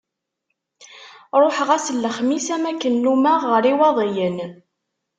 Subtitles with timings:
[1.41, 4.37] Ruḥeɣ ass n lexmis am wakken nummeɣ ɣer Iwaḍiyen.